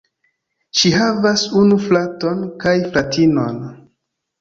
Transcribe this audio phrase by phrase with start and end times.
[0.79, 3.65] Ŝi havas unu fraton kaj fratinon.